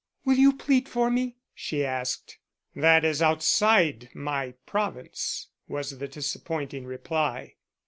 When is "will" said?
0.25-0.37